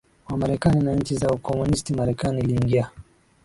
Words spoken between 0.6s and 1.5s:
na nchi za